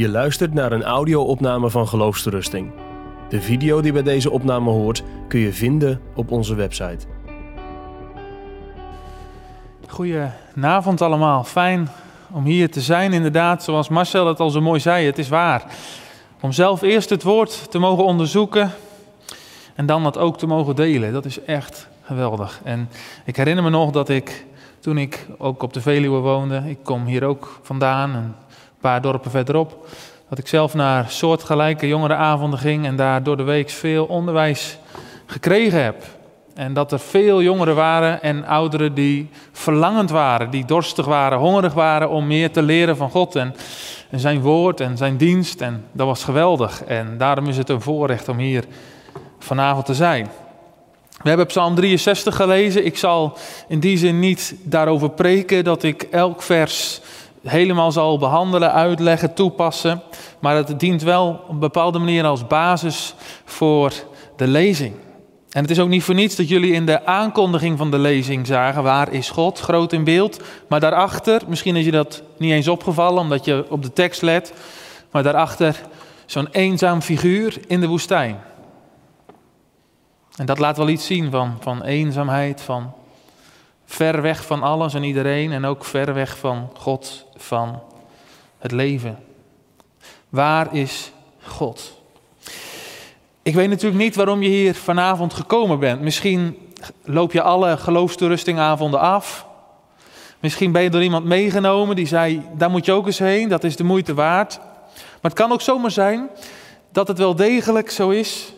[0.00, 2.72] Je luistert naar een audio-opname van Geloofsterusting.
[3.28, 7.06] De video die bij deze opname hoort kun je vinden op onze website.
[9.86, 11.44] Goedenavond allemaal.
[11.44, 11.88] Fijn
[12.30, 13.12] om hier te zijn.
[13.12, 15.64] Inderdaad, zoals Marcel het al zo mooi zei, het is waar.
[16.40, 18.70] Om zelf eerst het woord te mogen onderzoeken
[19.74, 21.12] en dan dat ook te mogen delen.
[21.12, 22.60] Dat is echt geweldig.
[22.64, 22.88] En
[23.24, 24.46] ik herinner me nog dat ik,
[24.78, 28.34] toen ik ook op de Veluwe woonde, ik kom hier ook vandaan,
[28.80, 29.86] paar dorpen verderop,
[30.28, 34.78] dat ik zelf naar soortgelijke jongerenavonden ging en daar door de week veel onderwijs
[35.26, 36.04] gekregen heb.
[36.54, 41.74] En dat er veel jongeren waren en ouderen die verlangend waren, die dorstig waren, hongerig
[41.74, 43.54] waren om meer te leren van God en,
[44.10, 45.60] en zijn woord en zijn dienst.
[45.60, 46.84] En dat was geweldig.
[46.84, 48.64] En daarom is het een voorrecht om hier
[49.38, 50.28] vanavond te zijn.
[51.22, 52.84] We hebben Psalm 63 gelezen.
[52.84, 57.00] Ik zal in die zin niet daarover preken dat ik elk vers
[57.42, 60.02] helemaal zal behandelen, uitleggen, toepassen.
[60.38, 63.92] Maar het dient wel op een bepaalde manier als basis voor
[64.36, 64.94] de lezing.
[65.50, 68.46] En het is ook niet voor niets dat jullie in de aankondiging van de lezing
[68.46, 69.58] zagen: waar is God?
[69.58, 70.42] Groot in beeld.
[70.68, 74.52] Maar daarachter, misschien is je dat niet eens opgevallen omdat je op de tekst let,
[75.10, 75.80] maar daarachter
[76.26, 78.40] zo'n eenzaam figuur in de woestijn.
[80.36, 82.92] En dat laat wel iets zien van, van eenzaamheid, van
[83.90, 87.82] ver weg van alles en iedereen en ook ver weg van God, van
[88.58, 89.18] het leven.
[90.28, 91.98] Waar is God?
[93.42, 96.00] Ik weet natuurlijk niet waarom je hier vanavond gekomen bent.
[96.00, 96.56] Misschien
[97.04, 99.46] loop je alle geloofstoerustingavonden af.
[100.40, 103.64] Misschien ben je door iemand meegenomen die zei: daar moet je ook eens heen, dat
[103.64, 104.58] is de moeite waard.
[104.94, 106.28] Maar het kan ook zomaar zijn
[106.92, 108.52] dat het wel degelijk zo is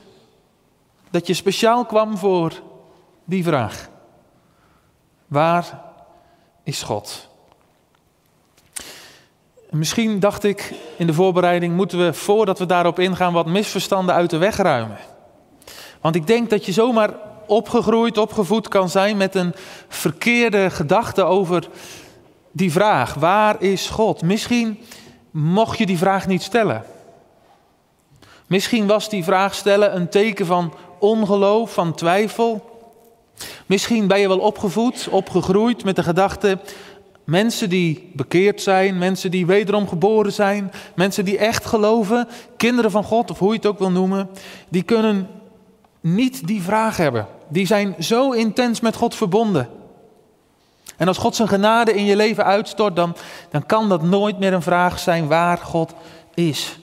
[1.10, 2.52] dat je speciaal kwam voor
[3.24, 3.90] die vraag.
[5.32, 5.80] Waar
[6.62, 7.28] is God?
[9.70, 14.30] Misschien dacht ik in de voorbereiding, moeten we voordat we daarop ingaan wat misverstanden uit
[14.30, 14.98] de weg ruimen.
[16.00, 17.14] Want ik denk dat je zomaar
[17.46, 19.54] opgegroeid, opgevoed kan zijn met een
[19.88, 21.68] verkeerde gedachte over
[22.50, 23.14] die vraag.
[23.14, 24.22] Waar is God?
[24.22, 24.78] Misschien
[25.30, 26.84] mocht je die vraag niet stellen.
[28.46, 32.71] Misschien was die vraag stellen een teken van ongeloof, van twijfel.
[33.66, 36.58] Misschien ben je wel opgevoed, opgegroeid met de gedachte,
[37.24, 43.04] mensen die bekeerd zijn, mensen die wederom geboren zijn, mensen die echt geloven, kinderen van
[43.04, 44.28] God of hoe je het ook wil noemen,
[44.68, 45.28] die kunnen
[46.00, 47.26] niet die vraag hebben.
[47.48, 49.68] Die zijn zo intens met God verbonden.
[50.96, 53.16] En als God zijn genade in je leven uitstort, dan,
[53.50, 55.94] dan kan dat nooit meer een vraag zijn waar God
[56.34, 56.78] is.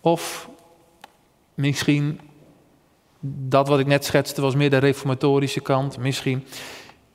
[0.00, 0.48] Of
[1.54, 2.20] misschien
[3.20, 5.98] dat wat ik net schetste was meer de reformatorische kant.
[5.98, 6.44] Misschien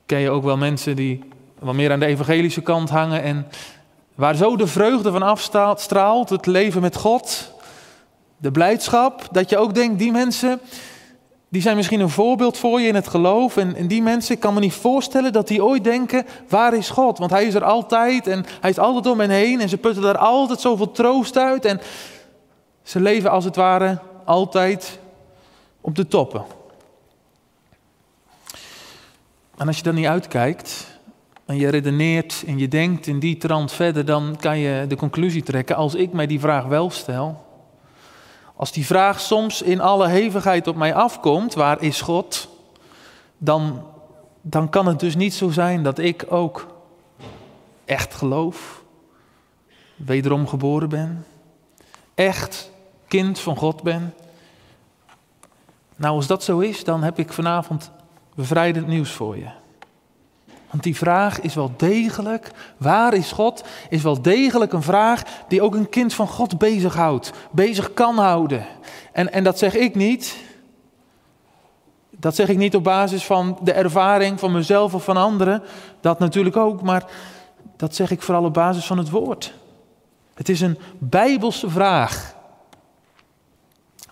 [0.05, 1.23] ken je ook wel mensen die
[1.59, 3.47] wat meer aan de evangelische kant hangen en
[4.15, 7.53] waar zo de vreugde van afstraalt, het leven met God,
[8.37, 10.59] de blijdschap, dat je ook denkt, die mensen,
[11.49, 13.57] die zijn misschien een voorbeeld voor je in het geloof.
[13.57, 16.89] En, en die mensen, ik kan me niet voorstellen dat die ooit denken, waar is
[16.89, 17.17] God?
[17.17, 20.03] Want hij is er altijd en hij is altijd om hen heen en ze putten
[20.03, 21.65] daar altijd zoveel troost uit.
[21.65, 21.81] En
[22.83, 24.99] ze leven als het ware altijd
[25.85, 26.45] op de toppen.
[29.57, 30.99] En als je dan niet uitkijkt
[31.45, 35.43] en je redeneert en je denkt in die trant verder, dan kan je de conclusie
[35.43, 37.45] trekken, als ik mij die vraag wel stel,
[38.55, 42.49] als die vraag soms in alle hevigheid op mij afkomt, waar is God?
[43.37, 43.85] Dan,
[44.41, 46.67] dan kan het dus niet zo zijn dat ik ook
[47.85, 48.83] echt geloof,
[49.95, 51.25] wederom geboren ben,
[52.15, 52.71] echt
[53.07, 54.13] kind van God ben.
[55.95, 57.91] Nou, als dat zo is, dan heb ik vanavond
[58.35, 59.49] bevrijdend nieuws voor je.
[60.69, 65.61] Want die vraag is wel degelijk, waar is God, is wel degelijk een vraag die
[65.61, 68.65] ook een kind van God bezighoudt, bezig kan houden.
[69.11, 70.37] En, en dat zeg ik niet,
[72.09, 75.63] dat zeg ik niet op basis van de ervaring van mezelf of van anderen,
[76.01, 77.05] dat natuurlijk ook, maar
[77.75, 79.53] dat zeg ik vooral op basis van het woord.
[80.33, 82.35] Het is een bijbelse vraag.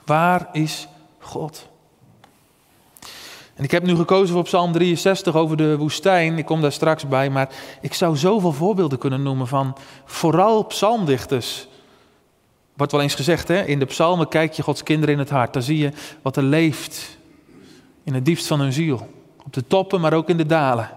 [0.06, 0.88] Waar is
[1.20, 1.72] God?
[3.56, 6.38] En ik heb nu gekozen voor Psalm 63 over de woestijn.
[6.38, 7.50] Ik kom daar straks bij, maar
[7.82, 11.68] ik zou zoveel voorbeelden kunnen noemen van vooral psalmdichters.
[12.74, 13.64] Wordt wel eens gezegd, hè?
[13.64, 15.54] in de psalmen kijk je Gods kinderen in het hart.
[15.54, 15.92] Daar zie je
[16.22, 17.18] wat er leeft
[18.04, 19.08] in het diepst van hun ziel.
[19.46, 20.90] Op de toppen, maar ook in de dalen.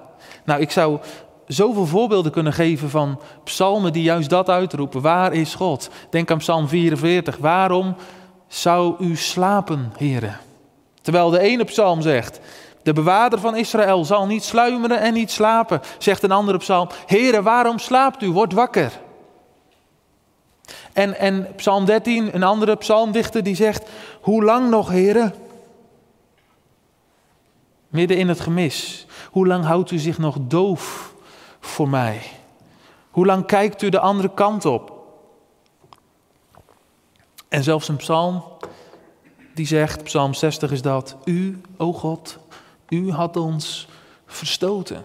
[0.44, 0.98] Nou, ik zou
[1.46, 5.00] zoveel voorbeelden kunnen geven van psalmen die juist dat uitroepen.
[5.00, 5.90] Waar is God?
[6.10, 7.36] Denk aan psalm 44.
[7.36, 7.96] Waarom
[8.48, 10.38] zou u slapen, heren?
[11.06, 12.40] Terwijl de ene psalm zegt,
[12.82, 15.80] de bewaarder van Israël zal niet sluimeren en niet slapen.
[15.98, 18.30] Zegt een andere psalm, Heere, waarom slaapt u?
[18.30, 19.00] Word wakker.
[20.92, 23.88] En, en Psalm 13, een andere psalmdichter, die zegt:
[24.20, 25.34] Hoe lang nog, heren?
[27.88, 29.06] Midden in het gemis.
[29.30, 31.14] Hoe lang houdt u zich nog doof
[31.60, 32.22] voor mij?
[33.10, 34.92] Hoe lang kijkt u de andere kant op?
[37.48, 38.42] En zelfs een psalm
[39.56, 42.38] die zegt, psalm 60 is dat, u, o God,
[42.88, 43.88] u had ons
[44.26, 45.04] verstoten.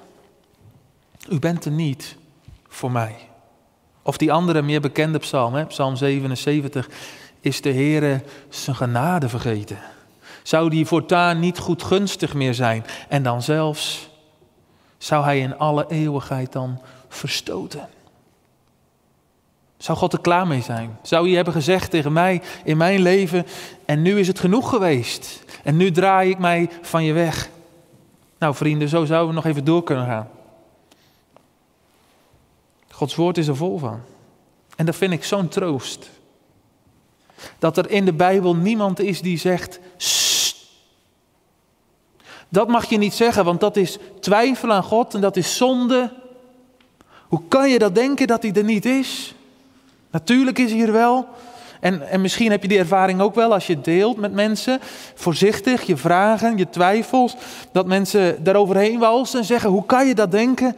[1.29, 2.15] U bent er niet
[2.67, 3.15] voor mij.
[4.01, 6.89] Of die andere meer bekende psalm, psalm 77,
[7.39, 9.79] is de Heere zijn genade vergeten.
[10.43, 12.85] Zou die voortaan niet goedgunstig meer zijn?
[13.09, 14.09] En dan zelfs,
[14.97, 17.89] zou hij in alle eeuwigheid dan verstoten?
[19.81, 20.97] Zou God er klaar mee zijn?
[21.01, 23.45] Zou hij hebben gezegd tegen mij in mijn leven,
[23.85, 25.43] en nu is het genoeg geweest.
[25.63, 27.49] En nu draai ik mij van je weg.
[28.37, 30.29] Nou vrienden, zo zouden we nog even door kunnen gaan.
[32.91, 34.01] Gods woord is er vol van.
[34.75, 36.09] En dat vind ik zo'n troost.
[37.59, 39.79] Dat er in de Bijbel niemand is die zegt,
[42.49, 46.13] dat mag je niet zeggen, want dat is twijfel aan God en dat is zonde.
[47.27, 49.35] Hoe kan je dat denken dat hij er niet is?
[50.11, 51.27] Natuurlijk is hij er wel.
[51.79, 54.79] En, en misschien heb je die ervaring ook wel als je deelt met mensen.
[55.15, 57.35] Voorzichtig, je vragen, je twijfels.
[57.71, 60.75] Dat mensen daaroverheen walsen en zeggen: Hoe kan je dat denken?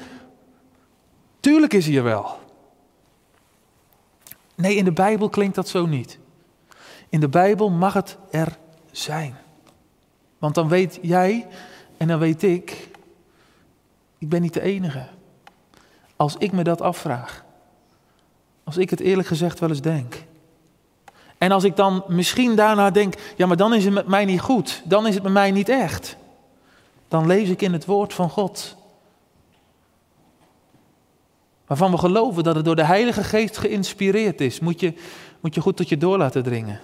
[1.40, 2.38] Tuurlijk is hij er wel.
[4.56, 6.20] Nee, in de Bijbel klinkt dat zo niet.
[7.10, 8.58] In de Bijbel mag het er
[8.92, 9.36] zijn.
[10.38, 11.48] Want dan weet jij
[11.98, 12.90] en dan weet ik,
[14.18, 15.08] ik ben niet de enige.
[16.16, 17.43] Als ik me dat afvraag.
[18.63, 20.24] Als ik het eerlijk gezegd wel eens denk.
[21.38, 24.42] En als ik dan misschien daarna denk, ja maar dan is het met mij niet
[24.42, 24.81] goed.
[24.86, 26.18] Dan is het met mij niet echt.
[27.07, 28.75] Dan lees ik in het woord van God.
[31.68, 34.60] Waarvan we geloven dat het door de Heilige Geest geïnspireerd is.
[34.60, 34.94] Moet je,
[35.39, 36.80] moet je goed tot je door laten dringen.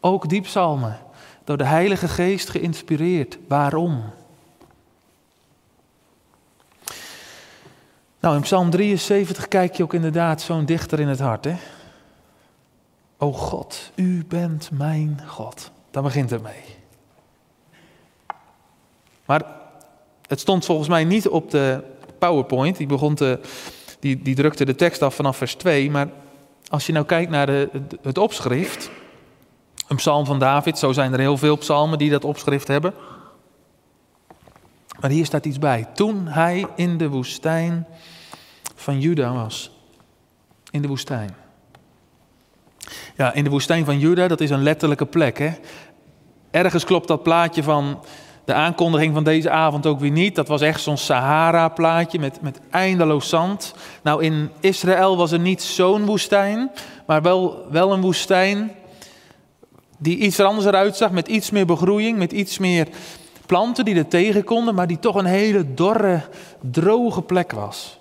[0.00, 0.98] Ook die psalmen.
[1.44, 3.38] Door de Heilige Geest geïnspireerd.
[3.48, 4.02] Waarom?
[8.22, 11.54] Nou, in Psalm 73 kijk je ook inderdaad zo'n dichter in het hart, hè?
[13.18, 15.70] O God, u bent mijn God.
[15.90, 16.62] Daar begint het mee.
[19.24, 19.42] Maar
[20.26, 21.84] het stond volgens mij niet op de
[22.18, 22.76] PowerPoint.
[22.76, 23.40] Die, begon te,
[24.00, 25.90] die, die drukte de tekst af vanaf vers 2.
[25.90, 26.08] Maar
[26.68, 27.70] als je nou kijkt naar de,
[28.02, 28.90] het opschrift,
[29.88, 32.94] een psalm van David, zo zijn er heel veel psalmen die dat opschrift hebben.
[35.00, 35.86] Maar hier staat iets bij.
[35.94, 37.86] Toen hij in de woestijn
[38.82, 39.70] van Juda was.
[40.70, 41.34] In de woestijn.
[43.16, 45.38] Ja, in de woestijn van Juda, dat is een letterlijke plek.
[45.38, 45.50] Hè?
[46.50, 48.04] Ergens klopt dat plaatje van
[48.44, 50.34] de aankondiging van deze avond ook weer niet.
[50.34, 53.74] Dat was echt zo'n Sahara-plaatje met, met eindeloos zand.
[54.02, 56.70] Nou, in Israël was er niet zo'n woestijn,
[57.06, 58.72] maar wel, wel een woestijn
[59.98, 62.88] die iets er anders eruit zag, met iets meer begroeiing, met iets meer
[63.46, 66.20] planten die er tegen konden, maar die toch een hele dorre,
[66.60, 68.00] droge plek was.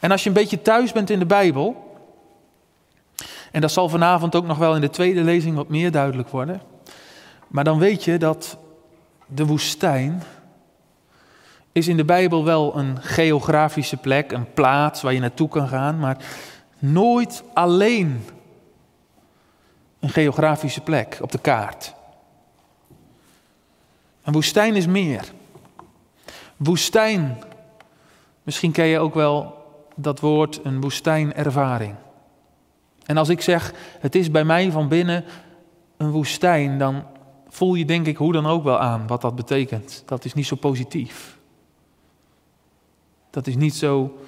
[0.00, 1.86] En als je een beetje thuis bent in de Bijbel,
[3.52, 6.62] en dat zal vanavond ook nog wel in de tweede lezing wat meer duidelijk worden,
[7.48, 8.58] maar dan weet je dat
[9.26, 10.22] de woestijn
[11.72, 15.98] is in de Bijbel wel een geografische plek, een plaats waar je naartoe kan gaan,
[15.98, 16.16] maar
[16.78, 18.24] nooit alleen
[20.00, 21.94] een geografische plek op de kaart.
[24.22, 25.32] Een woestijn is meer.
[26.56, 27.38] Woestijn,
[28.42, 29.57] misschien ken je ook wel
[30.00, 31.94] dat woord een woestijnervaring.
[33.06, 35.24] En als ik zeg, het is bij mij van binnen
[35.96, 37.02] een woestijn, dan
[37.48, 40.02] voel je denk ik hoe dan ook wel aan wat dat betekent.
[40.06, 41.38] Dat is niet zo positief.
[43.30, 44.18] Dat is niet zo,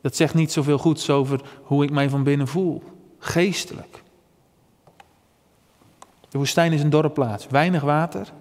[0.00, 2.82] dat zegt niet zoveel goeds over hoe ik mij van binnen voel,
[3.18, 4.02] geestelijk.
[6.28, 8.32] De woestijn is een dorre plaats, weinig water,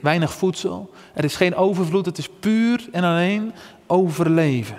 [0.00, 0.90] weinig voedsel.
[1.14, 3.52] Er is geen overvloed, het is puur en alleen
[3.86, 4.78] overleven.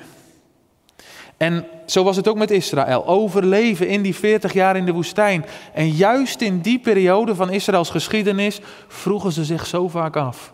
[1.41, 3.07] En zo was het ook met Israël.
[3.07, 5.45] Overleven in die 40 jaar in de woestijn.
[5.74, 10.53] En juist in die periode van Israëls geschiedenis vroegen ze zich zo vaak af.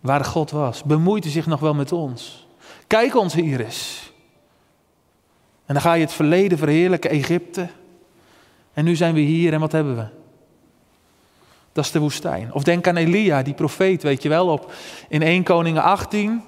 [0.00, 0.82] Waar God was.
[0.82, 2.46] Bemoeide zich nog wel met ons.
[2.86, 4.12] Kijk ons hier eens.
[5.66, 7.68] En dan ga je het verleden verheerlijken, Egypte.
[8.72, 10.06] En nu zijn we hier en wat hebben we?
[11.72, 12.52] Dat is de woestijn.
[12.52, 14.72] Of denk aan Elia, die profeet, weet je wel, op
[15.08, 16.42] in 1 Koningen 18.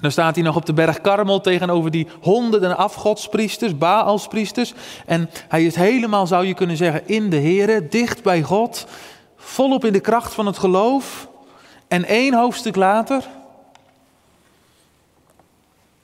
[0.00, 4.74] Dan staat hij nog op de berg Karmel tegenover die honderden afgodspriesters, Baalspriesters.
[5.06, 8.86] En hij is helemaal, zou je kunnen zeggen, in de Here, dicht bij God,
[9.36, 11.28] volop in de kracht van het geloof.
[11.88, 13.24] En één hoofdstuk later,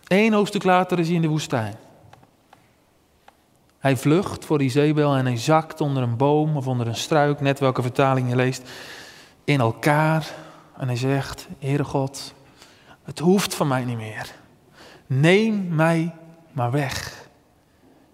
[0.06, 1.75] één hoofdstuk later is hij in de woestijn.
[3.78, 7.59] Hij vlucht voor Izebel en hij zakt onder een boom of onder een struik, net
[7.59, 8.70] welke vertaling je leest,
[9.44, 10.30] in elkaar.
[10.76, 12.35] En hij zegt, Heere God,
[13.11, 14.35] het hoeft van mij niet meer.
[15.07, 16.14] Neem mij
[16.52, 17.29] maar weg.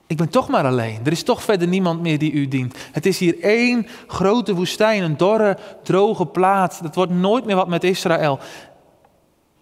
[0.07, 1.01] Ik ben toch maar alleen.
[1.05, 2.77] Er is toch verder niemand meer die u dient.
[2.93, 6.81] Het is hier één grote woestijn, een dorre, droge plaats.
[6.81, 8.39] Dat wordt nooit meer wat met Israël.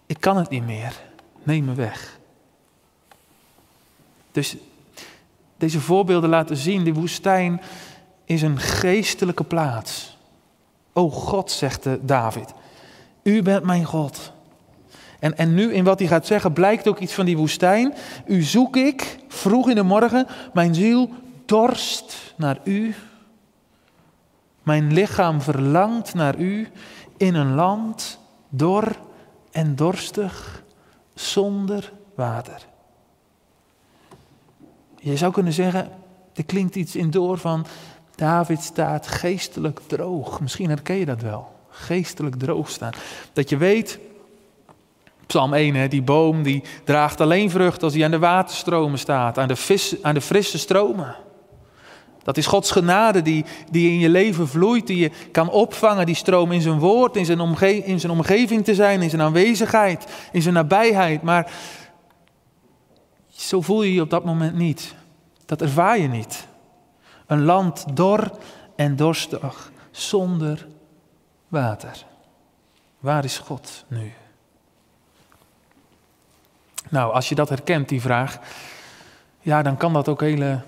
[0.05, 1.01] Ik kan het niet meer.
[1.43, 2.19] Neem me weg.
[4.31, 4.55] Dus
[5.57, 7.61] deze voorbeelden laten zien, de woestijn
[8.25, 10.17] is een geestelijke plaats.
[10.93, 12.53] O God, zegt David,
[13.23, 14.33] u bent mijn God.
[15.19, 17.93] En, en nu in wat hij gaat zeggen blijkt ook iets van die woestijn.
[18.25, 21.09] U zoek ik vroeg in de morgen, mijn ziel
[21.45, 22.95] dorst naar u.
[24.63, 26.67] Mijn lichaam verlangt naar u
[27.17, 28.19] in een land
[28.49, 28.95] dor
[29.51, 30.63] en dorstig,
[31.13, 32.65] zonder water.
[34.99, 35.91] Je zou kunnen zeggen,
[36.33, 37.65] er klinkt iets in door van
[38.15, 40.41] David staat geestelijk droog.
[40.41, 41.53] Misschien herken je dat wel.
[41.69, 42.93] Geestelijk droog staan.
[43.33, 43.99] Dat je weet,
[45.27, 49.37] Psalm 1, hè, die boom die draagt alleen vrucht als hij aan de waterstromen staat,
[49.37, 51.15] aan de, vis, aan de frisse stromen.
[52.23, 56.15] Dat is Gods genade die, die in je leven vloeit, die je kan opvangen, die
[56.15, 60.05] stroom in zijn woord, in zijn, omge in zijn omgeving te zijn, in zijn aanwezigheid,
[60.31, 61.21] in zijn nabijheid.
[61.21, 61.51] Maar
[63.27, 64.95] zo voel je je op dat moment niet.
[65.45, 66.47] Dat ervaar je niet.
[67.27, 68.31] Een land dor
[68.75, 70.67] en dorstig, zonder
[71.47, 72.05] water.
[72.99, 74.13] Waar is God nu?
[76.89, 78.39] Nou, als je dat herkent, die vraag,
[79.39, 80.59] ja, dan kan dat ook hele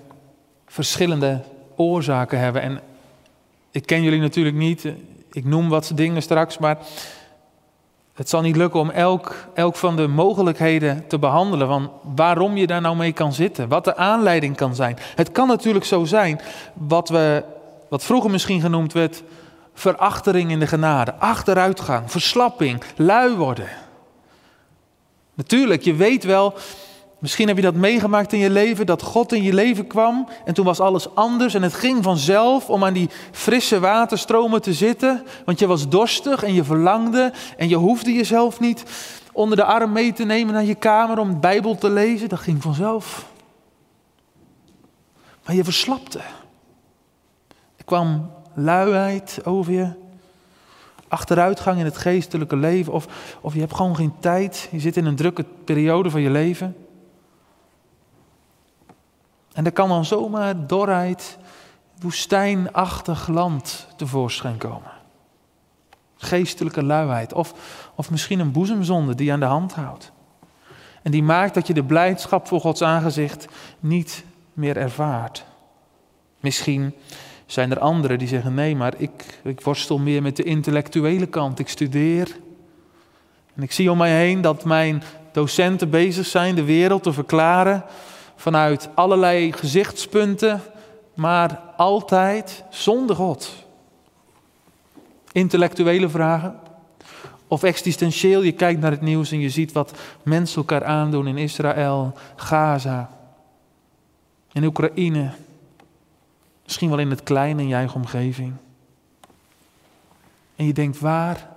[0.66, 1.40] verschillende
[1.76, 2.62] oorzaken hebben.
[2.62, 2.80] En
[3.70, 4.88] ik ken jullie natuurlijk niet,
[5.32, 6.78] ik noem wat dingen straks, maar
[8.18, 11.66] het zal niet lukken om elk, elk van de mogelijkheden te behandelen.
[11.68, 13.68] Van waarom je daar nou mee kan zitten.
[13.68, 14.98] Wat de aanleiding kan zijn.
[15.14, 16.40] Het kan natuurlijk zo zijn.
[16.74, 17.44] Wat, we,
[17.88, 19.22] wat vroeger misschien genoemd werd.
[19.74, 21.14] Verachtering in de genade.
[21.14, 22.10] Achteruitgang.
[22.10, 22.82] Verslapping.
[22.96, 23.68] Lui worden.
[25.38, 26.54] Natuurlijk, je weet wel.
[27.18, 30.54] Misschien heb je dat meegemaakt in je leven, dat God in je leven kwam en
[30.54, 35.24] toen was alles anders en het ging vanzelf om aan die frisse waterstromen te zitten,
[35.44, 38.82] want je was dorstig en je verlangde en je hoefde jezelf niet
[39.32, 42.38] onder de arm mee te nemen naar je kamer om de Bijbel te lezen, dat
[42.38, 43.26] ging vanzelf.
[45.44, 46.20] Maar je verslapte.
[47.76, 49.92] Er kwam luiheid over je,
[51.08, 55.04] achteruitgang in het geestelijke leven of, of je hebt gewoon geen tijd, je zit in
[55.04, 56.76] een drukke periode van je leven.
[59.52, 61.38] En er kan dan zomaar dorheid,
[62.00, 64.90] woestijnachtig land tevoorschijn komen.
[66.16, 67.54] Geestelijke luiheid of,
[67.94, 70.12] of misschien een boezemzonde die je aan de hand houdt.
[71.02, 73.46] En die maakt dat je de blijdschap voor Gods aangezicht
[73.80, 75.44] niet meer ervaart.
[76.40, 76.94] Misschien
[77.48, 81.58] zijn er anderen die zeggen: nee, maar ik, ik worstel meer met de intellectuele kant.
[81.58, 82.36] Ik studeer.
[83.54, 85.02] En ik zie om mij heen dat mijn
[85.32, 87.84] docenten bezig zijn de wereld te verklaren
[88.36, 90.60] vanuit allerlei gezichtspunten,
[91.14, 93.66] maar altijd zonder God.
[95.32, 96.60] Intellectuele vragen
[97.48, 101.38] of existentieel, je kijkt naar het nieuws en je ziet wat mensen elkaar aandoen in
[101.38, 103.10] Israël, Gaza,
[104.52, 105.30] in Oekraïne,
[106.68, 108.52] misschien wel in het kleine in je eigen omgeving.
[110.56, 111.48] En je denkt, waar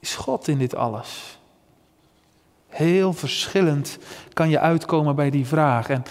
[0.00, 1.38] is God in dit alles?
[2.68, 3.98] Heel verschillend
[4.32, 5.88] kan je uitkomen bij die vraag.
[5.88, 6.02] En,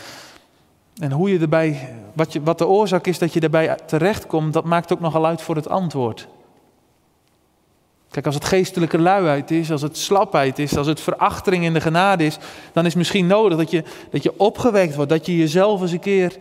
[0.98, 4.64] en hoe je erbij, wat, je, wat de oorzaak is dat je erbij terechtkomt, dat
[4.66, 6.28] maakt ook nogal uit voor het antwoord.
[8.10, 11.82] Kijk, als het geestelijke luiheid is, als het slapheid is, als het verachtering in de
[11.82, 12.38] genade is,
[12.74, 16.00] dan is misschien nodig dat je, dat je opgewekt wordt, dat je jezelf eens een
[16.00, 16.38] keer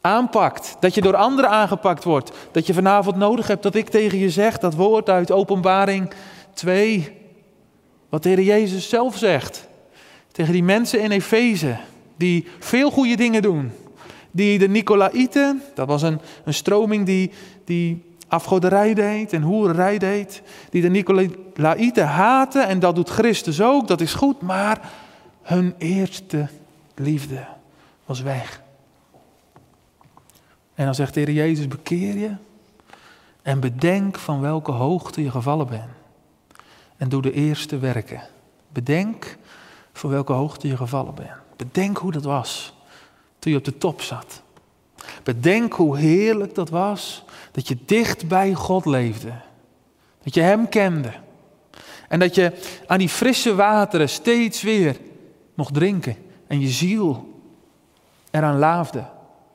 [0.00, 4.18] aanpakt, dat je door anderen aangepakt wordt, dat je vanavond nodig hebt dat ik tegen
[4.18, 6.10] je zeg dat woord uit Openbaring
[6.54, 7.16] 2,
[8.08, 9.68] wat de Heer Jezus zelf zegt
[10.32, 11.76] tegen die mensen in Efeze,
[12.16, 13.70] die veel goede dingen doen.
[14.30, 17.30] Die de Nicolaïten, dat was een, een stroming die,
[17.64, 20.42] die afgoderij deed en hoererij deed.
[20.70, 24.40] Die de Nicolaïten haten en dat doet Christus ook, dat is goed.
[24.40, 24.92] Maar
[25.42, 26.48] hun eerste
[26.94, 27.46] liefde
[28.04, 28.62] was weg.
[30.78, 32.34] En dan zegt de Heer Jezus, bekeer je
[33.42, 35.90] en bedenk van welke hoogte je gevallen bent
[36.96, 38.22] en doe de eerste werken.
[38.72, 39.36] Bedenk
[39.92, 41.30] voor welke hoogte je gevallen bent.
[41.56, 42.74] Bedenk hoe dat was
[43.38, 44.42] toen je op de top zat.
[45.22, 49.32] Bedenk hoe heerlijk dat was dat je dicht bij God leefde.
[50.22, 51.12] Dat je Hem kende.
[52.08, 52.52] En dat je
[52.86, 54.96] aan die frisse wateren steeds weer
[55.54, 56.16] mocht drinken.
[56.46, 57.40] En je ziel
[58.30, 59.04] eraan laafde.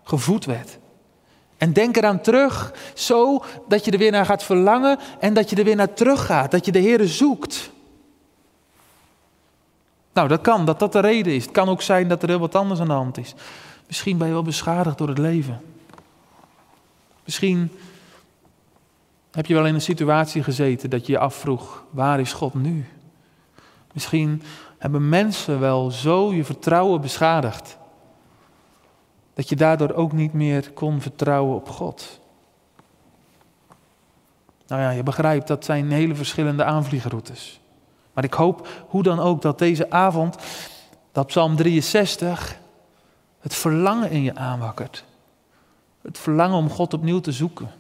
[0.04, 0.82] gevoed werd.
[1.64, 5.56] En denk eraan terug, zo dat je er weer naar gaat verlangen en dat je
[5.56, 7.72] er weer naar terug gaat, dat je de Heer zoekt.
[10.14, 11.44] Nou, dat kan, dat dat de reden is.
[11.44, 13.34] Het kan ook zijn dat er heel wat anders aan de hand is.
[13.88, 15.62] Misschien ben je wel beschadigd door het leven.
[17.24, 17.72] Misschien
[19.32, 22.86] heb je wel in een situatie gezeten dat je je afvroeg, waar is God nu?
[23.94, 24.44] Misschien
[24.78, 27.78] hebben mensen wel zo je vertrouwen beschadigd,
[29.34, 32.20] dat je daardoor ook niet meer kon vertrouwen op God.
[34.68, 37.60] Nou ja, je begrijpt, dat zijn hele verschillende aanvliegroutes.
[38.14, 40.38] Maar ik hoop hoe dan ook dat deze avond,
[41.12, 42.60] dat Psalm 63,
[43.40, 45.04] het verlangen in je aanwakkert.
[46.02, 47.72] Het verlangen om God opnieuw te zoeken.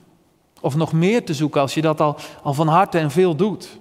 [0.62, 3.79] Of nog meer te zoeken als je dat al, al van harte en veel doet.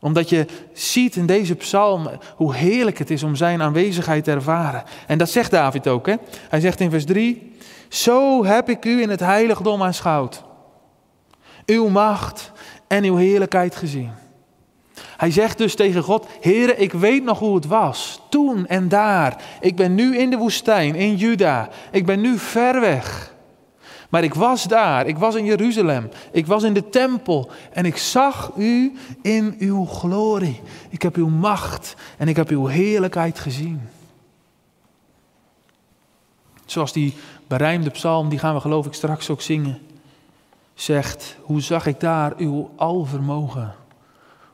[0.00, 4.84] Omdat je ziet in deze psalm hoe heerlijk het is om zijn aanwezigheid te ervaren.
[5.06, 6.06] En dat zegt David ook.
[6.06, 6.14] Hè?
[6.48, 7.52] Hij zegt in vers 3,
[7.88, 10.44] zo heb ik u in het heiligdom aanschouwd.
[11.66, 12.52] Uw macht
[12.86, 14.10] en uw heerlijkheid gezien.
[15.16, 18.20] Hij zegt dus tegen God: Heere, ik weet nog hoe het was.
[18.28, 19.42] Toen en daar.
[19.60, 21.68] Ik ben nu in de woestijn, in Juda.
[21.90, 23.36] Ik ben nu ver weg.
[24.08, 27.96] Maar ik was daar, ik was in Jeruzalem, ik was in de tempel en ik
[27.96, 30.60] zag u in uw glorie.
[30.88, 33.80] Ik heb uw macht en ik heb uw heerlijkheid gezien.
[36.64, 37.14] Zoals die
[37.46, 39.78] berijmde psalm, die gaan we geloof ik straks ook zingen,
[40.74, 43.74] zegt, hoe zag ik daar uw alvermogen?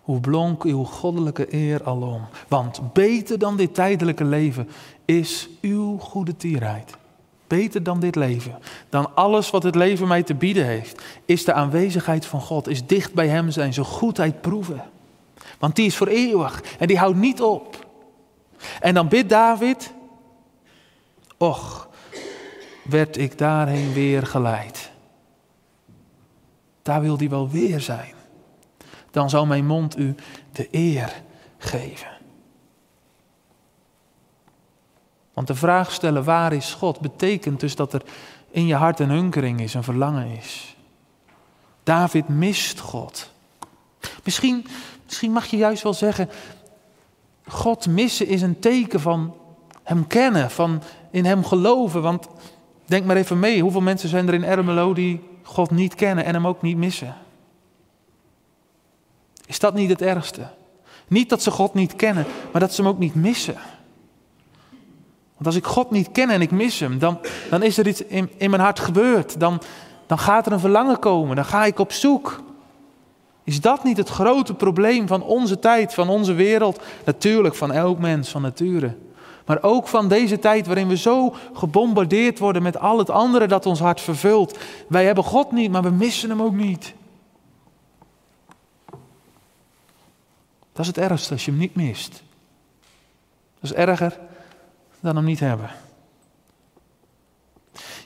[0.02, 2.23] Hoe blonk uw goddelijke eer alom?
[2.49, 4.68] Want beter dan dit tijdelijke leven
[5.04, 6.96] is uw goede tierheid.
[7.46, 8.58] Beter dan dit leven,
[8.88, 12.86] dan alles wat het leven mij te bieden heeft, is de aanwezigheid van God, is
[12.86, 14.82] dicht bij Hem zijn, zijn goedheid proeven.
[15.58, 17.86] Want die is voor eeuwig en die houdt niet op.
[18.80, 19.92] En dan bidt David,
[21.36, 21.88] och,
[22.82, 24.90] werd ik daarheen weer geleid.
[26.83, 28.14] Daar wil hij wel weer zijn
[29.14, 30.14] dan zal mijn mond u
[30.52, 31.12] de eer
[31.59, 32.13] geven.
[35.35, 38.03] Want de vraag stellen waar is God betekent dus dat er
[38.51, 40.77] in je hart een hunkering is, een verlangen is.
[41.83, 43.31] David mist God.
[44.25, 44.66] Misschien,
[45.05, 46.29] misschien mag je juist wel zeggen,
[47.47, 49.35] God missen is een teken van
[49.83, 52.03] Hem kennen, van in Hem geloven.
[52.03, 52.29] Want
[52.85, 56.35] denk maar even mee, hoeveel mensen zijn er in Ermelo die God niet kennen en
[56.35, 57.16] Hem ook niet missen?
[59.47, 60.49] Is dat niet het ergste?
[61.09, 63.57] Niet dat ze God niet kennen, maar dat ze hem ook niet missen.
[65.35, 67.18] Want als ik God niet ken en ik mis hem, dan,
[67.51, 69.40] dan is er iets in, in mijn hart gebeurd.
[69.40, 69.62] Dan,
[70.07, 72.42] dan gaat er een verlangen komen, dan ga ik op zoek.
[73.44, 76.83] Is dat niet het grote probleem van onze tijd, van onze wereld?
[77.05, 78.97] Natuurlijk, van elk mens, van nature.
[79.47, 83.66] Maar ook van deze tijd waarin we zo gebombardeerd worden met al het andere dat
[83.66, 84.59] ons hart vervult.
[84.88, 86.94] Wij hebben God niet, maar we missen hem ook niet.
[90.73, 92.23] Dat is het ergste als je hem niet mist.
[93.61, 94.18] Dat is erger
[95.04, 95.70] dan hem niet hebben.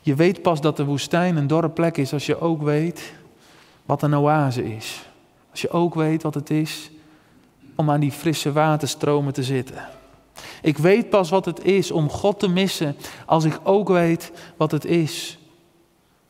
[0.02, 3.12] Je weet pas dat de woestijn een dorre plek is als je ook weet
[3.84, 5.06] wat een oase is.
[5.50, 6.90] Als je ook weet wat het is
[7.74, 9.88] om aan die frisse waterstromen te zitten.
[10.62, 14.70] Ik weet pas wat het is om God te missen als ik ook weet wat
[14.70, 15.38] het is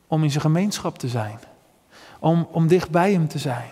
[0.07, 1.39] om in zijn gemeenschap te zijn.
[2.19, 3.71] Om, om dicht bij hem te zijn.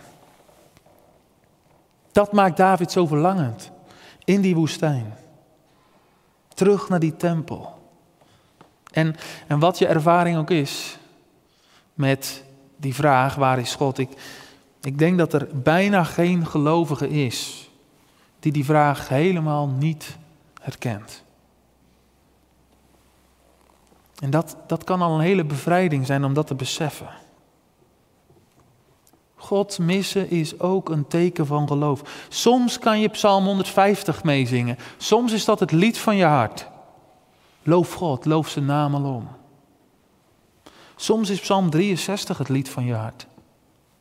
[2.11, 3.71] Dat maakt David zo verlangend
[4.23, 5.13] in die woestijn.
[6.57, 7.79] Terug naar die tempel.
[8.91, 9.15] En,
[9.47, 10.97] en wat je ervaring ook is
[11.93, 12.43] met
[12.75, 13.97] die vraag, waar is God?
[13.97, 14.09] Ik,
[14.81, 17.69] ik denk dat er bijna geen gelovige is
[18.39, 20.17] die die vraag helemaal niet
[20.61, 21.23] herkent.
[24.19, 27.09] En dat, dat kan al een hele bevrijding zijn om dat te beseffen.
[29.39, 32.25] God missen is ook een teken van geloof.
[32.29, 34.77] Soms kan je Psalm 150 meezingen.
[34.97, 36.67] Soms is dat het lied van je hart.
[37.63, 39.27] Loof God, loof zijn naam alom.
[40.95, 43.27] Soms is Psalm 63 het lied van je hart.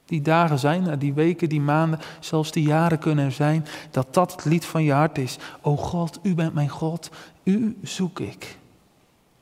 [0.05, 4.33] Die dagen zijn die weken, die maanden, zelfs die jaren kunnen er zijn, dat dat
[4.33, 5.37] het lied van je hart is.
[5.61, 7.11] O God, u bent mijn God,
[7.43, 8.59] u zoek ik.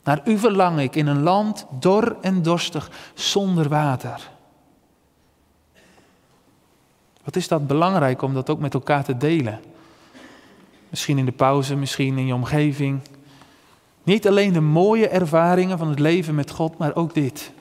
[0.05, 4.33] Naar u verlang ik in een land dor en dorstig, zonder water.
[7.25, 9.61] Wat is dat belangrijk om dat ook met elkaar te delen?
[10.89, 13.01] Misschien in de pauze, misschien in je omgeving.
[14.03, 17.53] Niet alleen de mooie ervaringen van het leven met God, maar ook dit.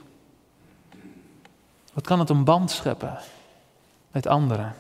[1.94, 3.18] Wat kan het een band scheppen
[4.12, 4.76] met anderen?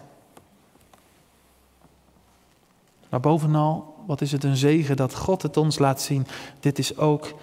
[3.09, 6.27] Maar bovenal, wat is het een zegen dat God het ons laat zien?
[6.59, 7.33] Dit is ook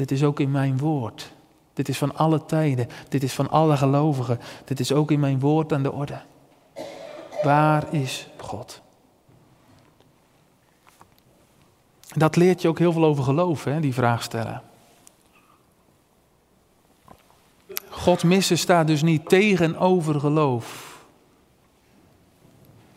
[0.00, 1.32] Dit is ook in mijn woord.
[1.72, 2.88] Dit is van alle tijden.
[3.08, 4.40] Dit is van alle gelovigen.
[4.64, 6.20] Dit is ook in mijn woord aan de orde.
[7.42, 8.80] Waar is God?
[12.14, 14.62] Dat leert je ook heel veel over geloof, hè, die vraag stellen.
[17.88, 20.98] God missen staat dus niet tegenover geloof.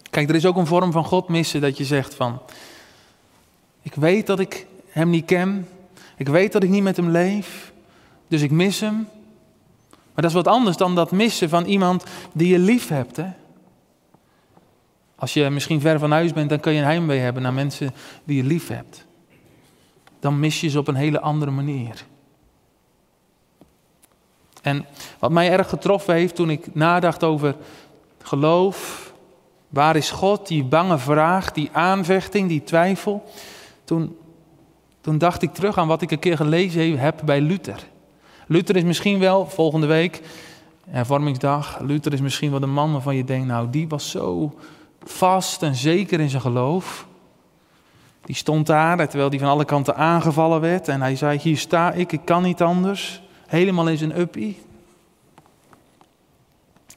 [0.10, 2.41] Kijk, er is ook een vorm van God missen dat je zegt van,
[3.82, 5.67] ik weet dat ik Hem niet ken,
[6.17, 7.73] ik weet dat ik niet met Hem leef,
[8.27, 9.08] dus ik mis Hem.
[9.89, 12.03] Maar dat is wat anders dan dat missen van iemand
[12.34, 13.15] die je lief hebt.
[13.15, 13.32] Hè?
[15.15, 17.93] Als je misschien ver van huis bent, dan kun je een heimwee hebben naar mensen
[18.23, 19.06] die je lief hebt.
[20.19, 22.06] Dan mis je ze op een hele andere manier.
[24.62, 24.86] En
[25.19, 27.56] wat mij erg getroffen heeft toen ik nadacht over
[28.21, 29.13] geloof,
[29.69, 33.32] waar is God, die bange vraag, die aanvechting, die twijfel,
[33.84, 34.17] toen,
[35.02, 37.88] toen dacht ik terug aan wat ik een keer gelezen heb bij Luther.
[38.47, 40.21] Luther is misschien wel, volgende week,
[40.89, 44.54] hervormingsdag, Luther is misschien wel de man waarvan je denkt, nou die was zo
[45.03, 47.07] vast en zeker in zijn geloof.
[48.25, 50.87] Die stond daar, terwijl die van alle kanten aangevallen werd.
[50.87, 53.21] En hij zei, hier sta ik, ik kan niet anders.
[53.47, 54.61] Helemaal in zijn uppie.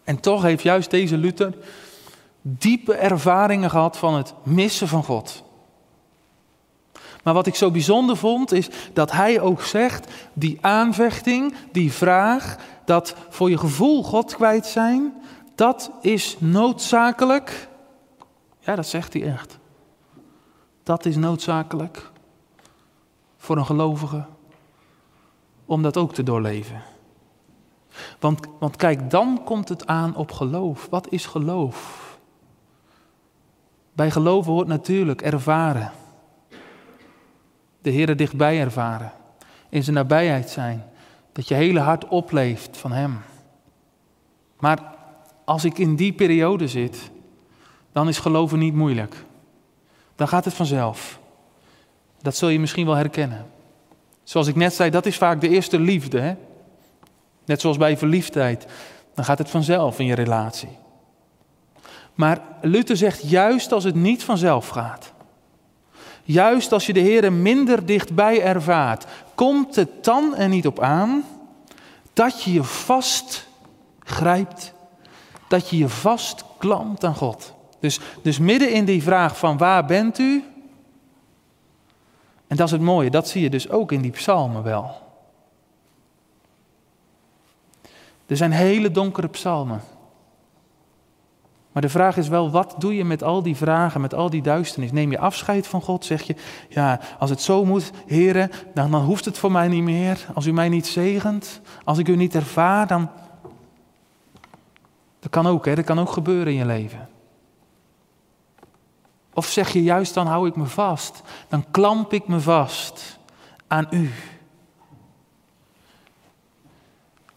[0.05, 1.55] En toch heeft juist deze Luther
[2.43, 5.45] diepe ervaringen gehad van het missen van God.
[7.23, 12.57] Maar wat ik zo bijzonder vond, is dat hij ook zegt, die aanvechting, die vraag,
[12.85, 15.15] dat voor je gevoel God kwijt zijn,
[15.55, 17.69] dat is noodzakelijk.
[18.67, 19.59] Ja, dat zegt hij echt.
[20.83, 22.11] Dat is noodzakelijk
[23.37, 24.25] voor een gelovige
[25.65, 26.83] om dat ook te doorleven.
[28.21, 30.87] Want, want kijk, dan komt het aan op geloof.
[30.91, 32.19] Wat is geloof?
[33.93, 35.93] Bij geloven hoort natuurlijk ervaren.
[37.79, 39.13] De Heer dichtbij ervaren.
[39.69, 40.85] In zijn nabijheid zijn.
[41.33, 43.19] Dat je hele hart opleeft van Hem.
[44.59, 44.95] Maar
[45.45, 47.11] als ik in die periode zit,
[47.97, 49.25] dan is geloven niet moeilijk.
[50.17, 51.19] Dan gaat het vanzelf.
[52.23, 53.47] Dat zul je misschien wel herkennen.
[54.23, 56.21] Zoals ik net zei, dat is vaak de eerste liefde.
[56.21, 56.35] Hè?
[57.45, 58.67] Net zoals bij verliefdheid.
[59.15, 60.69] Dan gaat het vanzelf in je relatie.
[62.15, 65.13] Maar Luther zegt juist als het niet vanzelf gaat.
[66.25, 71.25] Juist als je de Heer minder dichtbij ervaart, komt het dan er niet op aan
[72.13, 73.49] dat je je vast
[74.01, 74.73] grijpt,
[75.49, 77.55] dat je je vast klampt aan God.
[77.81, 80.45] Dus, dus midden in die vraag van waar bent u?
[82.47, 85.05] En dat is het mooie, dat zie je dus ook in die psalmen wel.
[88.27, 89.81] Er zijn hele donkere psalmen.
[91.73, 94.43] Maar de vraag is wel, wat doe je met al die vragen, met al die
[94.43, 94.93] duisternis?
[94.93, 96.05] Neem je afscheid van God?
[96.05, 96.35] Zeg je,
[96.69, 100.27] ja, als het zo moet, heren, dan, dan hoeft het voor mij niet meer.
[100.35, 103.11] Als u mij niet zegent, als ik u niet ervaar, dan...
[105.19, 105.75] Dat kan ook, hè?
[105.75, 107.09] Dat kan ook gebeuren in je leven.
[109.37, 111.23] Of zeg je juist, dan hou ik me vast.
[111.49, 113.19] Dan klamp ik me vast
[113.67, 114.13] aan u.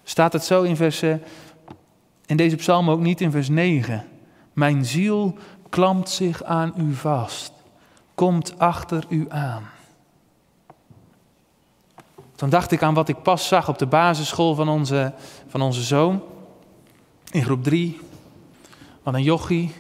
[0.03, 1.03] Staat het zo in vers...
[2.25, 4.07] In deze psalm ook niet in vers 9.
[4.53, 5.37] Mijn ziel
[5.69, 7.51] klampt zich aan u vast,
[8.15, 9.69] komt achter u aan.
[12.35, 15.13] Toen dacht ik aan wat ik pas zag op de basisschool van onze,
[15.47, 16.23] van onze zoon.
[17.31, 17.99] In groep 3.
[19.03, 19.73] Wat een jochie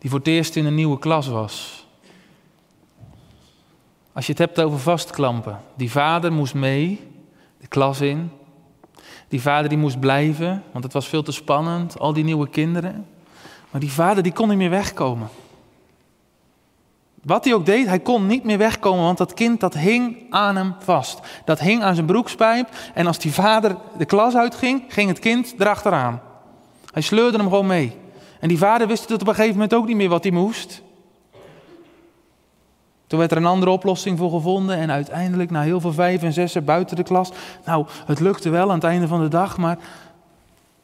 [0.00, 1.86] die voor het eerst in een nieuwe klas was.
[4.12, 5.60] Als je het hebt over vastklampen.
[5.74, 7.00] Die vader moest mee,
[7.60, 8.30] de klas in.
[9.28, 11.98] Die vader die moest blijven, want het was veel te spannend.
[11.98, 13.06] Al die nieuwe kinderen.
[13.70, 15.28] Maar die vader die kon niet meer wegkomen.
[17.22, 20.56] Wat hij ook deed, hij kon niet meer wegkomen, want dat kind dat hing aan
[20.56, 21.20] hem vast.
[21.44, 25.54] Dat hing aan zijn broekspijp en als die vader de klas uitging, ging het kind
[25.58, 26.20] erachteraan.
[26.92, 27.96] Hij sleurde hem gewoon mee.
[28.40, 30.82] En die vader wist het op een gegeven moment ook niet meer wat hij moest.
[33.06, 36.32] Toen werd er een andere oplossing voor gevonden en uiteindelijk na heel veel vijf en
[36.32, 37.32] zessen buiten de klas.
[37.64, 39.78] Nou, het lukte wel aan het einde van de dag, maar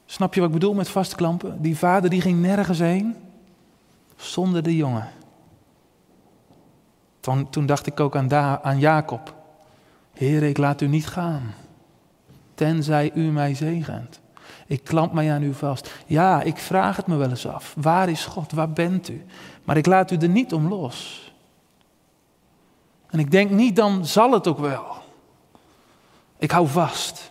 [0.07, 1.63] Snap je wat ik bedoel met vastklampen?
[1.63, 3.17] Die vader die ging nergens heen
[4.17, 5.09] zonder de jongen.
[7.21, 9.35] Toen, toen dacht ik ook aan, aan Jacob.
[10.13, 11.55] Heer, ik laat u niet gaan,
[12.55, 14.21] tenzij u mij zegent.
[14.67, 15.91] Ik klamp mij aan u vast.
[16.07, 17.75] Ja, ik vraag het me wel eens af.
[17.81, 18.53] Waar is God?
[18.53, 19.25] Waar bent u?
[19.65, 21.31] Maar ik laat u er niet om los.
[23.11, 24.85] En ik denk niet, dan zal het ook wel.
[26.39, 27.31] Ik hou vast.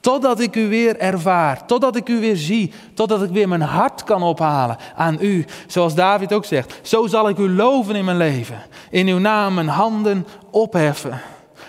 [0.00, 4.04] Totdat ik u weer ervaar, totdat ik u weer zie, totdat ik weer mijn hart
[4.04, 5.44] kan ophalen aan u.
[5.66, 8.62] Zoals David ook zegt, zo zal ik u loven in mijn leven.
[8.90, 11.20] In uw naam mijn handen opheffen.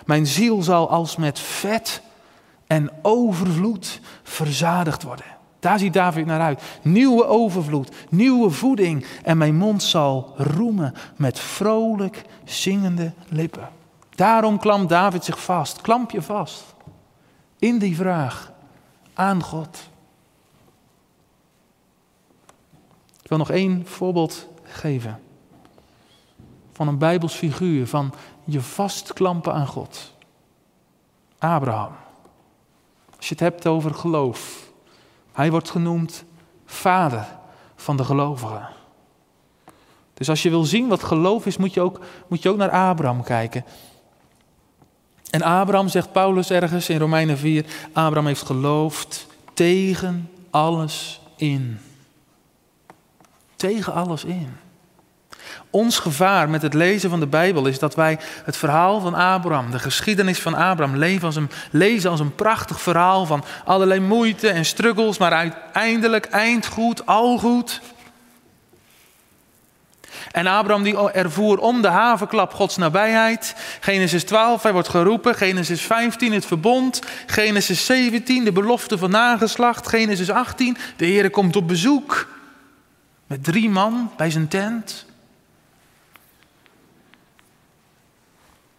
[0.06, 2.01] Mijn ziel zal als met vet
[2.67, 5.25] en overvloed verzadigd worden.
[5.60, 6.62] Daar ziet David naar uit.
[6.82, 9.06] Nieuwe overvloed, nieuwe voeding.
[9.23, 13.69] En mijn mond zal roemen met vrolijk zingende lippen.
[14.15, 15.82] Daarom klampt David zich vast.
[15.82, 16.75] Klamp je vast.
[17.60, 18.51] In die vraag
[19.13, 19.89] aan God.
[23.21, 25.19] Ik wil nog één voorbeeld geven.
[26.73, 30.13] Van een Bijbels figuur, van je vastklampen aan God.
[31.38, 32.04] Abraham.
[33.25, 34.71] Als je het hebt over geloof.
[35.31, 36.23] Hij wordt genoemd
[36.65, 37.27] vader
[37.75, 38.69] van de gelovigen.
[40.13, 42.69] Dus als je wil zien wat geloof is, moet je ook, moet je ook naar
[42.69, 43.65] Abraham kijken.
[45.29, 51.79] En Abraham, zegt Paulus ergens in Romeinen 4, Abraham heeft geloofd tegen alles in.
[53.55, 54.53] Tegen alles in.
[55.69, 59.71] Ons gevaar met het lezen van de Bijbel is dat wij het verhaal van Abraham,
[59.71, 64.49] de geschiedenis van Abraham, leven als een, lezen als een prachtig verhaal van allerlei moeite
[64.49, 67.81] en struggles, maar uiteindelijk eindgoed, al goed.
[70.31, 73.55] En Abraham die ervoer om de havenklap Gods nabijheid.
[73.79, 75.36] Genesis 12, hij wordt geroepen.
[75.36, 77.01] Genesis 15, het verbond.
[77.25, 79.88] Genesis 17, de belofte van nageslacht.
[79.88, 82.27] Genesis 18, de Heer komt op bezoek.
[83.27, 85.05] Met drie man bij zijn tent.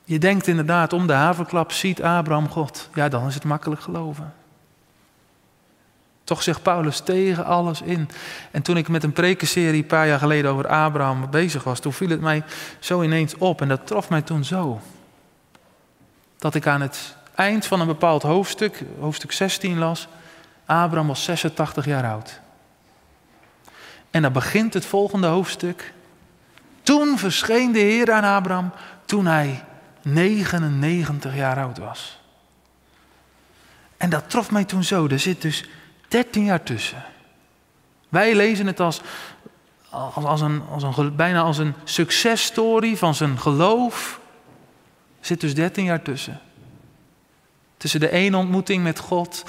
[0.08, 2.88] Je denkt inderdaad, om de havenklap ziet Abraham God.
[2.94, 4.34] Ja, dan is het makkelijk geloven.
[6.24, 8.08] Toch zegt Paulus tegen alles in.
[8.50, 11.92] En toen ik met een prekenserie een paar jaar geleden over Abraham bezig was, toen
[11.92, 12.42] viel het mij
[12.78, 13.60] zo ineens op.
[13.60, 14.80] En dat trof mij toen zo.
[16.38, 20.08] Dat ik aan het eind van een bepaald hoofdstuk, hoofdstuk 16 las,
[20.66, 22.40] Abraham was 86 jaar oud.
[24.10, 25.92] En dan begint het volgende hoofdstuk.
[26.82, 28.72] Toen verscheen de Heer aan Abraham
[29.04, 29.64] toen hij
[30.06, 32.18] 99 jaar oud was.
[33.96, 35.06] En dat trof mij toen zo.
[35.06, 35.64] Er zit dus
[36.08, 37.04] 13 jaar tussen.
[38.08, 39.00] Wij lezen het als,
[39.90, 44.20] als, als, een, als een, bijna als een successtory van zijn geloof.
[45.20, 46.40] Er zit dus 13 jaar tussen.
[47.76, 49.44] Tussen de ene ontmoeting met God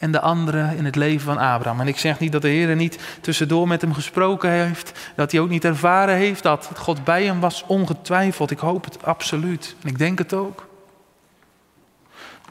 [0.00, 1.80] en de andere in het leven van Abraham.
[1.80, 5.40] En ik zeg niet dat de Heer niet tussendoor met hem gesproken heeft, dat hij
[5.40, 8.50] ook niet ervaren heeft dat God bij hem was, ongetwijfeld.
[8.50, 9.74] Ik hoop het absoluut.
[9.82, 10.68] En ik denk het ook.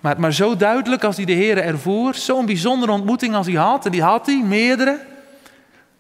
[0.02, 3.86] Maar, maar zo duidelijk als hij de Heer ervoer, zo'n bijzondere ontmoeting als hij had,
[3.86, 5.06] en die had hij, meerdere,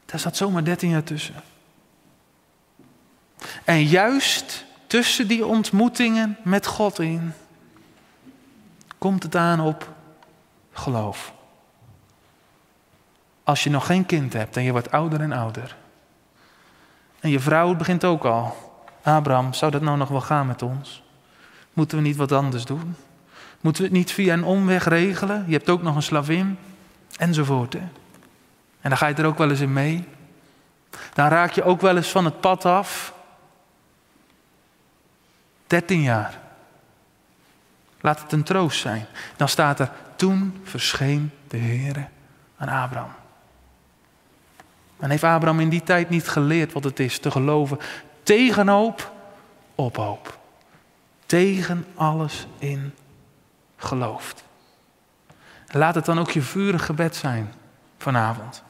[0.05, 1.35] daar zat zomaar 13 jaar tussen.
[3.63, 7.33] En juist tussen die ontmoetingen met God in,
[8.97, 9.89] komt het aan op
[10.71, 11.37] geloof.
[13.49, 15.75] Als je nog geen kind hebt en je wordt ouder en ouder.
[17.19, 18.55] En je vrouw begint ook al.
[19.03, 21.03] Abraham, zou dat nou nog wel gaan met ons?
[21.73, 22.95] Moeten we niet wat anders doen?
[23.61, 25.43] Moeten we het niet via een omweg regelen?
[25.47, 26.57] Je hebt ook nog een slavin.
[27.17, 27.73] Enzovoort.
[27.73, 27.79] Hè?
[28.81, 30.07] En dan ga je er ook wel eens in mee.
[31.13, 33.13] Dan raak je ook wel eens van het pad af.
[35.67, 36.39] 13 jaar.
[38.01, 39.05] Laat het een troost zijn.
[39.35, 42.09] Dan staat er, toen verscheen de Heer
[42.57, 43.17] aan Abraham.
[44.99, 47.79] En heeft Abraham in die tijd niet geleerd wat het is te geloven
[48.23, 49.11] tegen hoop
[49.75, 50.37] op hoop.
[51.25, 52.93] Tegen alles in
[53.77, 54.43] gelooft.
[55.71, 57.53] Laat het dan ook je vurig gebed zijn
[57.97, 58.63] vanavond.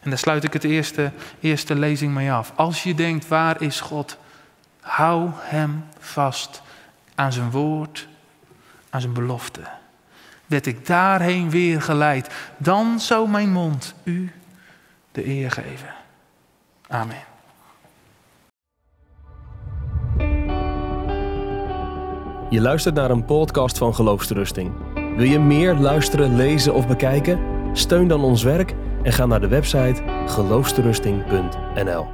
[0.00, 2.52] En daar sluit ik het eerste, eerste lezing mee af.
[2.54, 4.18] Als je denkt, waar is God?
[4.80, 6.62] Hou hem vast
[7.14, 8.08] aan zijn woord,
[8.90, 9.60] aan zijn belofte.
[10.46, 14.32] Werd ik daarheen weer geleid, dan zou mijn mond u
[15.18, 15.94] de eer geven.
[16.88, 17.16] Amen.
[22.50, 24.72] Je luistert naar een podcast van Geloofsterusting.
[24.94, 27.40] Wil je meer luisteren, lezen of bekijken?
[27.72, 32.06] Steun dan ons werk en ga naar de website geloofsterusting.nl.